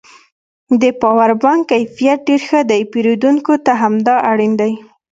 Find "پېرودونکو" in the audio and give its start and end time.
2.91-3.53